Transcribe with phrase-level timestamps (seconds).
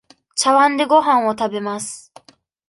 [0.35, 2.11] ちゃわんでごはんを食べます。